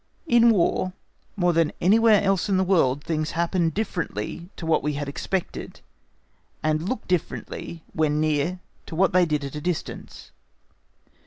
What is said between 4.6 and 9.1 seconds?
what we had expected, and look differently when near, to